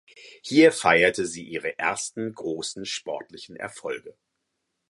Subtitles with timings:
[0.41, 4.17] Hier feierte sie ihre ersten großen sportlichen Erfolge.